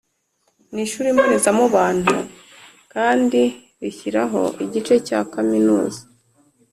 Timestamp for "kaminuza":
5.33-6.01